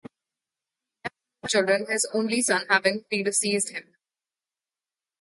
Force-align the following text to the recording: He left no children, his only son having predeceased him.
He 0.01 0.07
left 1.03 1.15
no 1.43 1.47
children, 1.47 1.85
his 1.87 2.09
only 2.11 2.41
son 2.41 2.65
having 2.71 3.03
predeceased 3.03 3.69
him. 3.69 3.93